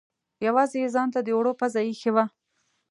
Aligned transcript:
یوازې 0.45 0.77
یې 0.81 0.87
ځانته 0.95 1.19
د 1.23 1.27
اوړو 1.35 1.51
پزه 1.59 1.81
اېښې 1.87 2.11
وه. 2.15 2.25